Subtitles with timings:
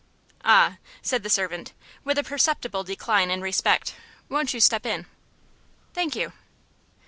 [0.43, 3.93] "Ah," said the servant, with a perceptible decline in respect.
[4.29, 5.05] "Won't you step in?"
[5.93, 6.33] "Thank you."